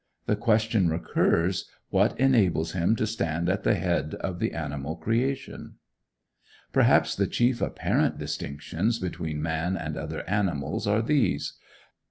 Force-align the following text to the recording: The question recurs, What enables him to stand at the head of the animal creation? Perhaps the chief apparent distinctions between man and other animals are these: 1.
The 0.25 0.35
question 0.35 0.89
recurs, 0.89 1.69
What 1.91 2.19
enables 2.19 2.71
him 2.71 2.95
to 2.95 3.05
stand 3.05 3.47
at 3.49 3.61
the 3.61 3.75
head 3.75 4.15
of 4.15 4.39
the 4.39 4.53
animal 4.53 4.95
creation? 4.95 5.75
Perhaps 6.73 7.13
the 7.13 7.27
chief 7.27 7.61
apparent 7.61 8.17
distinctions 8.17 8.97
between 8.97 9.43
man 9.43 9.77
and 9.77 9.97
other 9.97 10.27
animals 10.27 10.87
are 10.87 11.03
these: 11.03 11.53
1. 11.99 11.99